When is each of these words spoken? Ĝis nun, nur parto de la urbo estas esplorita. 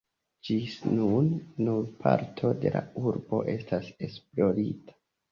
Ĝis 0.47 0.75
nun, 0.99 1.25
nur 1.67 1.83
parto 2.05 2.51
de 2.63 2.71
la 2.77 2.81
urbo 3.09 3.41
estas 3.53 3.91
esplorita. 4.09 4.97